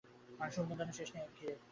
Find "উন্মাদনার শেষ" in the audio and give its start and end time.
0.63-1.09